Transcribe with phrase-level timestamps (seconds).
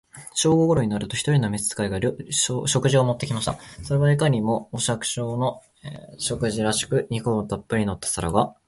[0.33, 1.99] 正午頃になると、一人の召使が、
[2.65, 3.59] 食事を持って来ました。
[3.83, 5.61] それはいかにも、お百姓の
[6.17, 8.55] 食事らしく、肉をたっぶり盛った皿が、